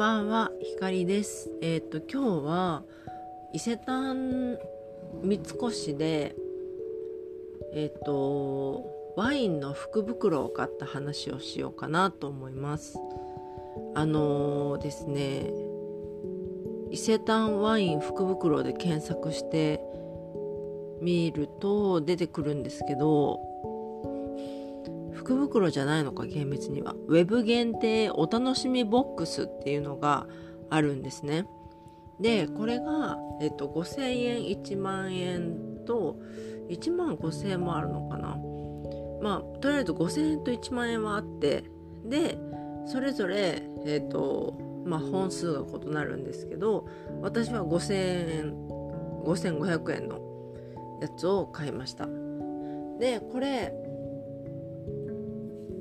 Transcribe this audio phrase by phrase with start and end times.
[0.00, 1.50] ばんは、ひかりです。
[1.60, 2.84] えっ、ー、と、今日は
[3.52, 4.56] 伊勢丹
[5.22, 6.34] 三越で、
[7.74, 12.98] えっ、ー、と、ワインの福袋を買った話をしようかなと思います。
[13.94, 15.52] あのー、ですね、
[16.90, 19.82] 伊勢丹ワイン福袋で検索して
[21.02, 23.38] みると出てくるんですけど、
[25.20, 26.94] 福袋じゃないのか厳密には。
[27.06, 30.26] ウェブ限定お楽しみボックスっていうのが
[30.70, 31.46] あるんですね。
[32.18, 36.16] でこれが、えっと、5000円1万円と
[36.68, 38.38] 1万5000円もあるのかな。
[39.20, 41.64] まあとりあえず5000円と1万円はあって
[42.04, 42.38] で
[42.86, 46.88] それぞれえっとまあ本数が異なるんですけど
[47.20, 48.54] 私は5000円
[49.24, 50.18] 5500円の
[51.02, 52.06] やつを買いました。
[52.98, 53.74] でこれ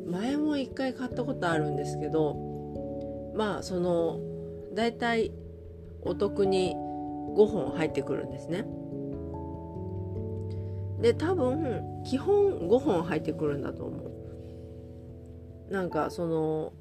[0.09, 2.35] 前も1回買ったことあるんですけど
[3.35, 4.19] まあその
[4.73, 5.31] 大体
[6.01, 8.65] お得に5本入ってくるんですね。
[11.01, 15.73] で多分基本5本入ってくるんだと思う。
[15.73, 16.73] なんかその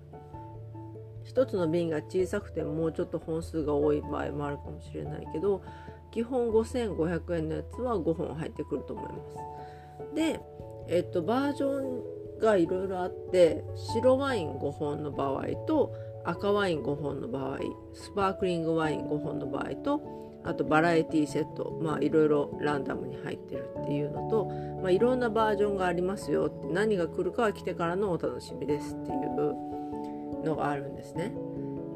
[1.27, 5.63] 1つの瓶が小さくてもうちょっと本数が多い場合もあるかもしれないけど
[6.11, 10.15] 基本5500円のやつは5本入ってくると思います。
[10.15, 10.41] で、
[10.89, 15.92] えっと、バージョンがいろいろあって白ワイン5本の場合と
[16.25, 17.58] 赤ワイン5本の場合
[17.95, 24.47] スパークリングワイン5本の場合とあとバラエティセットまあいろいろランダムに入ってるっていうのと、
[24.83, 31.33] まあ、いろんなバージョンがありますよって何が来るかは来てからのお楽しみですっていうのがあるんですね。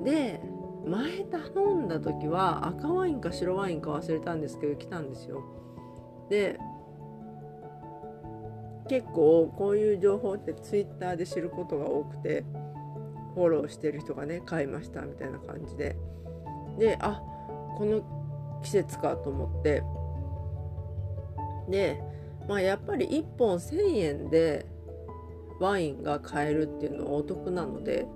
[0.05, 0.41] で
[0.85, 5.43] 前頼んだ時は赤ワインか白ワインか忘れたんですけど来たんですよ。
[6.29, 6.59] で
[8.89, 12.45] 結構こういう情報ってツイッターで知ることが多くて
[13.35, 15.97] フォローしてる人がね買いましたみたいな感じで。
[16.79, 17.21] であ
[17.77, 19.83] この季節かと思って。
[21.69, 22.03] で
[22.49, 24.67] まあやっぱり1本1,000円で
[25.61, 28.07] ワインが買えるっていうのはお得なので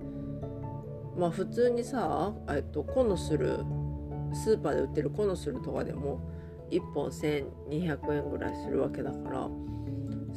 [1.16, 3.64] まあ普通にさ、えっと、コノスル
[4.34, 6.20] スーパーで売ってるコノスルとかでも
[6.70, 9.48] 1本1200円ぐらいするわけだから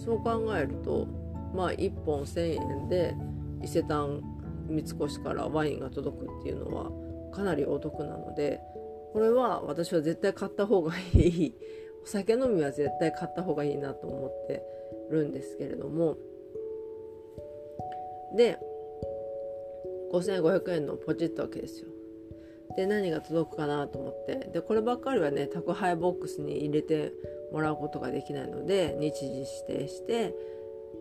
[0.03, 1.07] そう考えると
[1.53, 3.15] まあ1本1,000円で
[3.63, 4.21] 伊勢丹
[4.67, 6.91] 三越からワインが届くっていうのは
[7.31, 8.59] かなりお得なので
[9.13, 11.55] これは私は絶対買った方がいい。
[12.03, 14.63] お酒飲みは絶対買った方がいいなと思って
[15.11, 16.17] るんですけれども。
[18.35, 18.59] で
[20.13, 21.89] 5500円のポチッとわけですよ。
[22.77, 24.49] で何が届くかなと思って。
[24.53, 27.11] でこればっかりはね宅配ボックスに入れて
[27.51, 30.33] もらうことができないので日時指定して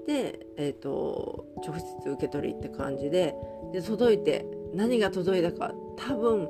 [0.06, 3.34] で、えーと、直接受け取りって感じで
[3.72, 6.48] で届いて何が届いたか多分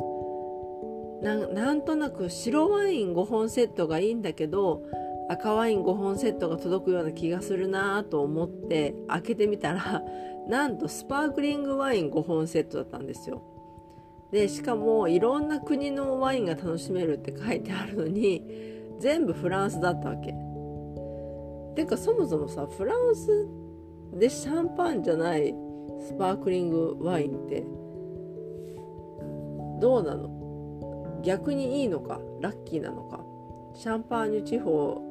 [1.23, 4.85] なんとなく白ワイン5本セットがいいんだけど
[5.29, 10.03] 赤ワイン5本セットが届くような気がするなと思って開けてみたら
[10.49, 13.43] なんとスパークリングワイン5本セットだったんですよ。
[14.31, 20.35] でしかもいろんな国のワインが楽しめるって書いてあるのに全部フランスだったわけ。
[21.75, 23.47] てかそもそもさフランス
[24.15, 25.55] でシャンパンじゃない
[26.01, 27.65] スパークリングワインって
[29.81, 31.21] どうなの？
[31.23, 32.21] 逆にいいのか？
[32.41, 33.21] ラッキーなのか？
[33.75, 35.05] シャンパーニュ地方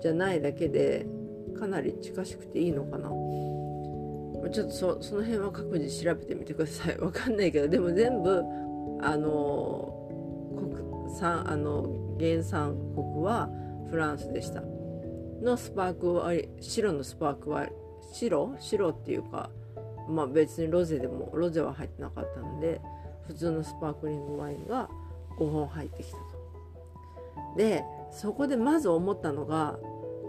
[0.00, 1.06] じゃないだけで
[1.58, 3.10] かなり近しくていいのかな？
[4.50, 6.98] ちょっとそその辺は各自調べてみてください。
[6.98, 8.42] わかんないけどでも全部
[9.02, 9.92] あの
[10.56, 11.82] 国産あの
[12.18, 13.48] 原産国は
[13.90, 14.62] フランスでした
[15.42, 17.66] のスパークは白のスパークは
[18.12, 18.54] 白？
[18.58, 19.50] 白っていうか
[20.08, 22.80] まあ別にロゼでもロゼは入ってなかったので
[23.26, 24.88] 普通のスパークリングワインが
[25.38, 26.24] 5本入ってきたと。
[27.56, 29.78] でそこでまず思ったのが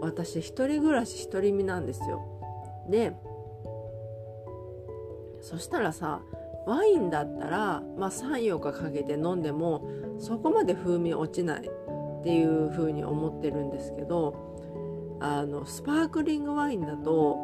[0.00, 2.86] 私一人暮らし独り身なんですよ。
[2.90, 3.12] で
[5.40, 6.22] そしたらさ
[6.66, 17.36] ワインだったら、まあ、34日かけて飲んでもそこまで風味落ちないっていう風に思ってるんですけどあのスパークリングワインだと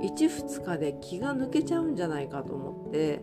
[0.00, 3.22] 12日で気が抜けちゃうんじゃないかと思って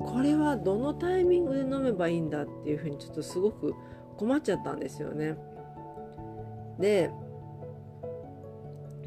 [0.00, 3.74] これはどのタイミングで飲めばいいんだっていう風にちょっとすごく
[4.16, 5.36] 困っちゃったんですよね。
[6.78, 7.10] で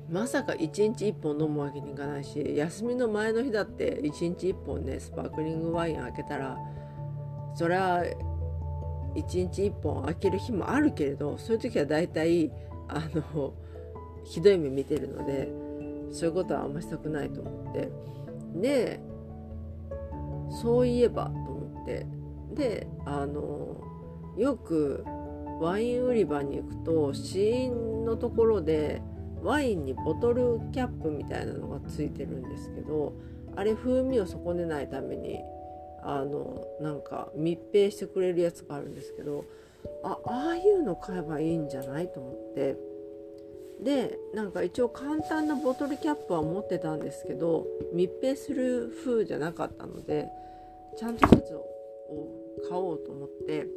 [0.09, 6.57] まさか1日1本飲むわけにいかないし休みの前の日だって1日1本ねスパークリングワイン開けたら
[7.55, 8.03] それは
[9.15, 12.51] 1日1本開ける日もあるけれどそういう時は大体
[12.87, 13.53] あの
[14.23, 15.49] ひどい目見てるので
[16.11, 17.89] そういうことはあんましたくないと思って。
[18.55, 18.99] で
[20.61, 22.05] そういえばと思って。
[22.53, 23.81] であの
[24.37, 25.03] よく
[25.59, 29.01] ワイン売り場に行くと試飲のところで
[29.45, 33.13] ワインにボトルキャップみたいなのがついてるんですけど
[33.55, 35.39] あれ風味を損ねないために
[36.03, 39.45] あのなんか密閉してくれるやつがあるんですけど
[40.03, 42.75] あああいうの買えばいいんじゃないと思って。
[43.83, 50.29] でなんか一応簡単なボトルキャップは持ってたんですけど密閉する風じゃなかったので
[50.97, 51.65] ちゃんとやつを
[52.69, 53.67] 買おうと思って。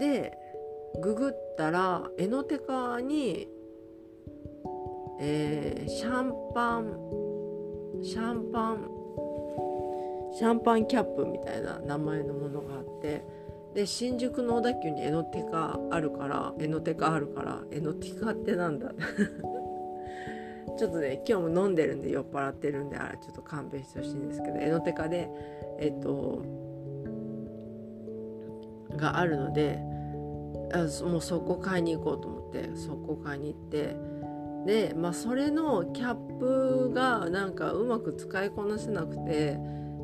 [0.00, 0.36] で
[1.00, 3.48] ググったらエノテカに、
[5.24, 6.96] えー、シャンパン
[8.02, 8.88] シャンパン
[10.36, 13.24] シャンパンキャップみたいな名前のものがあって
[13.72, 18.92] で新宿の小田急にエノテカあるからエノテカあるからエノテカってなんだ？
[20.76, 25.30] ちょっとね今日も飲んでるんで酔っ払ってるんであれちょっと勘弁してほしいんですけどエノテカで
[25.78, 26.42] えっと
[28.96, 29.78] があるので
[30.72, 33.96] あもうそこ買いに行こうと思ってそこ買いに行って
[34.66, 39.58] でまあそれのキャップがなんかうまく使いこなせなくて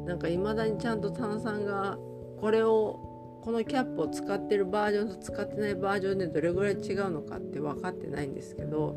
[0.06, 1.98] なんか未だにちゃんと炭酸が
[2.40, 8.96] これをこのキャップを使ってるバージョンと使ってないバージョンでどれぐらい違うのかって分かってないんですけど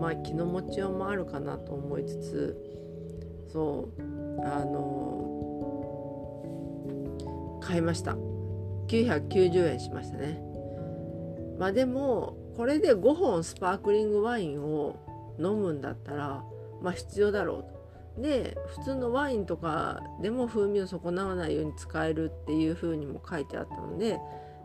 [0.00, 2.56] まあ気の持ちようもあるかなと思いつつ
[3.52, 4.02] そう
[4.44, 5.20] あの
[7.60, 8.16] 買いました。
[8.88, 10.40] 990円しましたね。
[11.58, 14.96] まあでもこれで5本スパークリングワインを
[15.38, 16.44] 飲むんだったら
[16.80, 17.74] まあ必要だろうと。
[18.22, 24.20] で普通のワインとかでも風味を損なわないように使えるっていう風にも書いてあったので、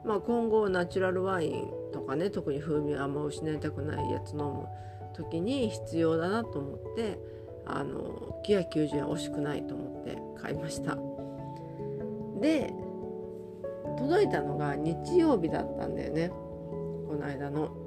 [0.06, 4.68] まあ、今後ナチュラルワインとかね特に風味をあんま失いたくないやつ飲む
[5.16, 7.20] 時に必要だなと思って
[7.66, 10.98] あの990円惜しくないと思って買いました。
[12.40, 12.72] で
[13.98, 17.79] 届いたのが日曜日だったんだよねこの間の。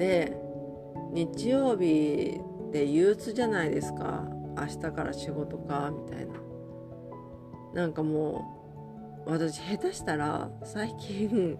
[0.00, 0.34] で
[1.12, 4.24] 日曜日って憂鬱じゃないですか。
[4.56, 6.32] 明日から仕事かみたいな。
[7.74, 11.58] なんかもう私下手したら最近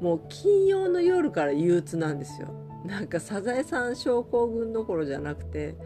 [0.00, 2.48] もう金曜の夜から憂鬱なんですよ。
[2.84, 5.76] なんかサザエさん症候群どころじゃなくて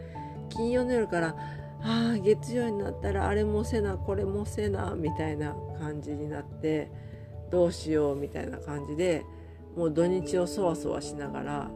[0.49, 1.35] 金曜の夜から
[1.83, 6.91] ああ月曜になったらあれもせなこれもせなみたいな感じになって
[7.51, 9.23] どうしようみたいな感じで
[9.75, 11.71] もう土日をそわそわしながら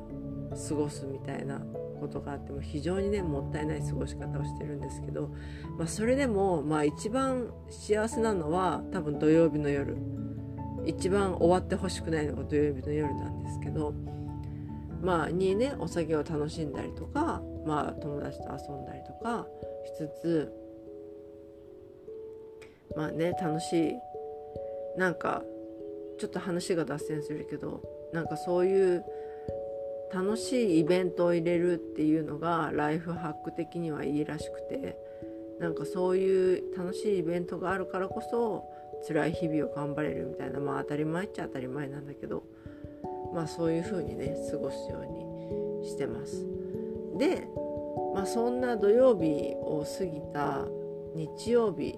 [0.69, 1.59] 過ごすみたいな
[1.99, 5.29] ことがあっても非常にねもったいない過ごし方をしてるんですけど、
[5.77, 9.97] まあ、それでもまあ一番幸せなのは多分土曜日の夜。
[10.87, 13.93] 一番終わってほしくないのが土曜日の夜なんですけど
[15.01, 19.45] まあにねお酒を楽しんだりとかまあ友達と遊んだりとか
[19.85, 20.53] しつつ
[22.95, 23.93] まあね楽しい
[24.97, 25.43] なんか
[26.17, 27.83] ちょっと話が脱線するけど
[28.13, 29.03] なんかそういう
[30.13, 34.97] 楽しいイベントを入れるっていうのがライフハック的にはいいらしくて
[35.59, 38.63] なんかそういう楽しいイベントがあるからこそ
[39.07, 42.43] 辛い日々を頑張れるみたいなまあ当たり前っちゃ当たり前なんだけど
[43.33, 46.45] まあそういう風にね過ごすようにしてます。
[47.17, 47.47] で、
[48.13, 50.65] まあ、そんな土曜日を過ぎた
[51.15, 51.97] 日曜日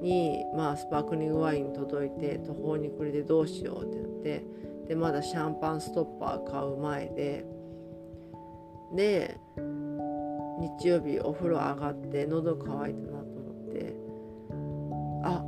[0.00, 4.44] に、まあ、スパークリングワイン届いて途方に暮れてどうしようってなって
[4.88, 7.46] でまだシャンパンストッパー買う前で。
[8.94, 9.38] で
[10.80, 13.94] 日曜日お風呂上がって喉乾いたなと思って。
[15.24, 15.44] あ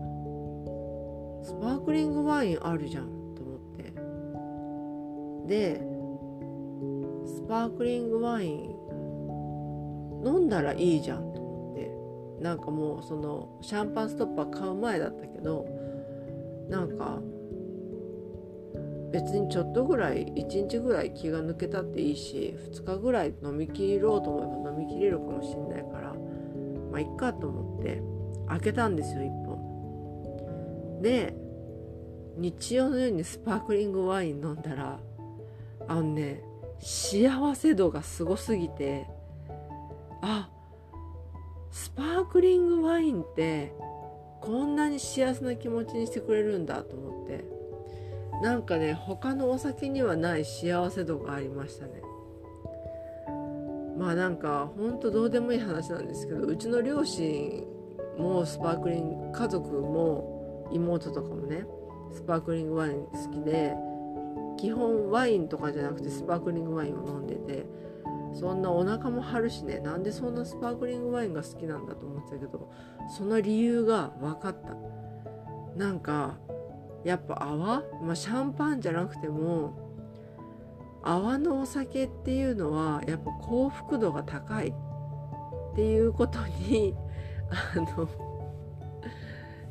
[1.43, 3.93] スパークリングワインあるじゃんと思って。
[5.49, 5.81] で
[7.27, 8.77] スパークリングワイン
[10.25, 11.91] 飲んだらいいじゃんと思って。
[12.43, 15.67] なんかもうそのシャンパンストッパー買う前だったけど
[16.69, 17.21] なんか
[19.11, 26.15] 別にちょっとぐらい1日ぐらい気が抜けたっていいし2日ぐらい飲み切ろうと思えば飲み切れるかもしんないから
[26.91, 28.03] まあいっかと思って
[28.49, 31.01] 開けたんですよ1本。
[31.03, 31.35] で
[32.37, 35.01] 日曜のようにスパークリングワイン飲んだら
[35.89, 36.43] あのね
[36.79, 39.07] 幸せ度がすごすぎて
[40.23, 40.51] あ
[41.71, 43.73] スパークリングワインって
[44.41, 47.60] こんなに幸せな気持ちにしてくれるんだと思って。
[48.43, 52.03] なんかね他のお酒にはない幸せ度がありましたね。
[53.99, 57.63] まあなんかほんとどうでもいい話なんですけどうちの両親
[58.17, 61.67] もスパークリング家族も妹とかもね
[62.13, 63.75] スパークリングワイン好きで
[64.59, 67.67] 基本ワインとかじゃなくてスパークリングワインを飲んでて
[68.33, 72.73] そんなお腹も張るしねなんでそんなスパークリングワインが好きなんだと思ってたけど
[73.15, 74.75] その理由が分かった。
[75.77, 76.37] なんか
[77.05, 79.91] やっぱ泡、まあ、シャンパンじゃなくても
[81.03, 84.73] 泡のお酒っていうのはやっぱ幸福度が高いっ
[85.75, 86.39] ていうこと
[86.69, 86.95] に
[87.77, 88.09] あの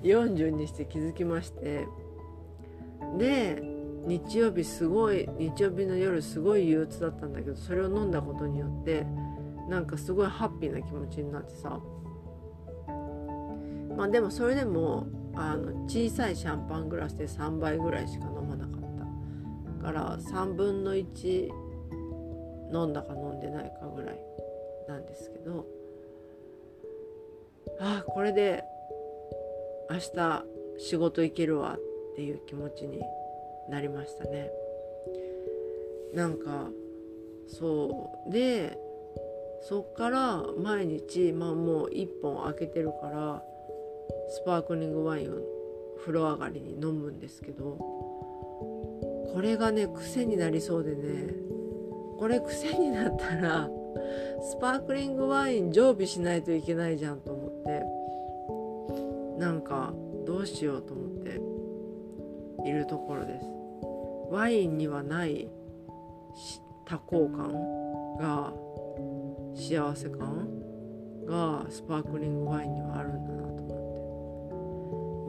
[0.01, 1.87] 40にして気づきまして。
[3.17, 3.63] で
[4.05, 9.05] 日曜日すごい日曜日の夜すごい憂鬱だったんだけどそれを飲んだことによって
[9.67, 11.79] なんかすごいハッピーな気持ちになってさ。
[13.97, 15.07] まあでもそれでも
[15.41, 21.49] あの小さいシャンパングラスで3杯ぐらいしか飲まなかったから3分の1
[22.73, 24.19] 飲んだか飲んでないかぐらい
[24.87, 25.65] なんですけど
[27.79, 28.63] あこれで
[29.89, 30.43] 明日
[30.77, 33.01] 仕事行けるわっていう気持ちに
[33.69, 34.49] なりましたね。
[36.13, 36.69] なんか
[37.47, 38.31] そう。
[38.31, 38.77] で
[39.61, 43.43] そっから毎日まあもう1本開けてるから
[44.29, 45.35] スパークリングワインを
[45.99, 47.77] 風呂上がりに飲むんですけど
[49.33, 51.33] これがね癖になりそうでね
[52.17, 53.69] これ癖になったら
[54.41, 57.63] スパークリングワイン常備しないといけないじゃんと思っ
[59.37, 59.93] てなんか
[60.25, 63.45] どうしようと思っているところです。
[64.29, 65.49] ワインにはない
[66.85, 68.53] 多幸感が
[69.55, 70.47] 幸せ感
[71.25, 73.48] がスパークリングワインにはあるんだな。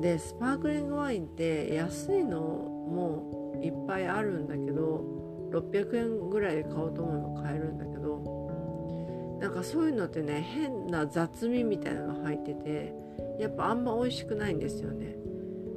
[0.01, 12.95] でスパークリングワインって安いのもいっぱいあるんだけど600円ぐらいで買おうと思えば買えるんだけどなんかそういうのってね変な雑味みたいなのが入ってて
[13.39, 15.17] やっぱあんま美味しくないんですよね。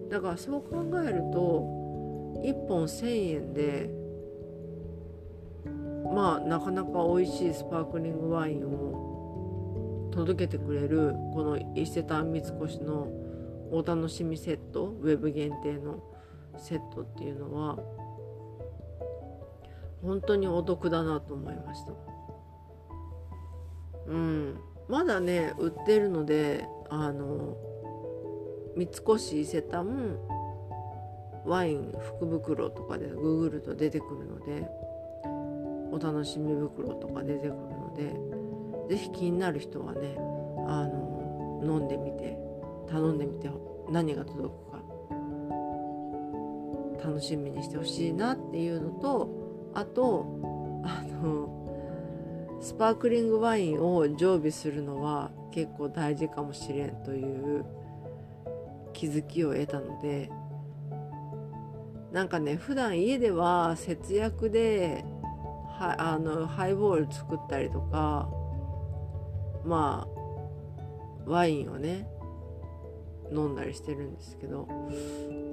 [0.10, 1.84] だからそう考えると
[2.44, 3.90] 1本1,000円で
[6.14, 13.08] まあなかなか美味しいスパークリングワインを届けてくれるこの伊勢丹三越の
[13.74, 16.04] お楽しみセットウェブ限定の
[16.58, 17.80] セットっていうのは
[20.04, 21.94] 本当にお得だなと思いました。
[24.08, 24.60] うん。
[24.88, 27.58] まだね売ってるのであの
[28.76, 30.18] 三越伊勢丹
[31.46, 34.68] ワイン福袋とかでググると出てくるので
[35.92, 40.16] お楽しみ袋とか出てくるので是非気になる人はね
[40.68, 42.38] あの飲んでみて
[42.90, 43.50] 頼んでみて
[43.90, 44.74] 何が届くか
[47.04, 49.30] 楽しみにしてほしいなっていうのと
[49.74, 50.26] あと
[50.86, 57.24] あのスパークリングワインを常備するのは結構大事かもしれんとい
[57.60, 57.66] う
[58.94, 60.32] 気づきを得たので
[62.14, 65.04] なんかね普段家では節約で
[65.68, 68.30] はあのハイボール作ったりとか
[69.66, 72.08] まあワインをね
[73.32, 74.68] 飲んだりしてるんですけど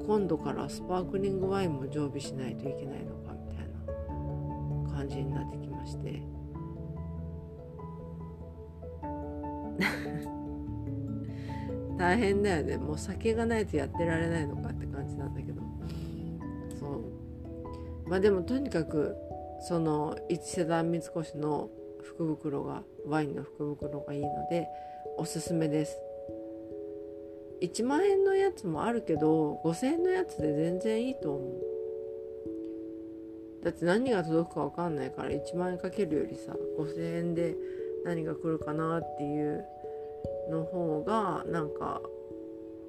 [0.07, 3.69] 今度からスパークリングワインも常備しないといけないのかみたい
[4.89, 6.23] な感じになってきまして。
[11.97, 12.77] 大変だよね。
[12.79, 15.61] もう酒がないとやってられないのかって感じなんだけど。
[18.11, 19.17] まあでもとにかく
[19.69, 21.71] その一世団三越の
[22.03, 24.67] 福袋がワインの福袋がいいので
[25.17, 25.97] おすすめです
[27.63, 31.71] 1万円のやつもあるけど5000円のやつで全然いいと思う
[33.65, 37.57] だって何が届くか分かんないから1万円かけるよりさ5000円で
[38.05, 39.65] 何が来るかなっていう
[40.51, 42.01] の方がなんか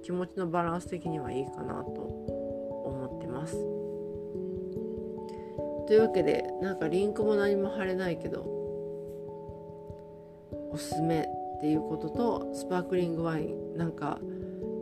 [0.04, 3.54] 気持ちのバランス的にはいいかなと思ってます。
[5.88, 8.44] というわけでなんかリンクも何も貼れないけど
[10.72, 14.20] おすすめっていうこととスパークリングワインなんか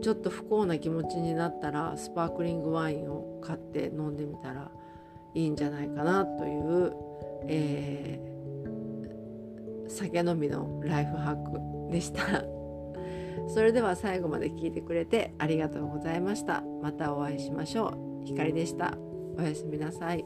[0.00, 4.70] ちょっと不幸な気持ちになったらスパークリングワインを買って飲んでみたら
[5.34, 6.92] いいんじゃないかなという、
[7.46, 12.22] えー、酒飲みのライフハックでした。
[13.48, 16.62] それでは最後まで聞いてくれてありがとうございました。
[16.82, 18.26] またお会いしましょう。
[18.26, 18.96] ひかりでした。
[19.38, 20.24] おやすみなさい。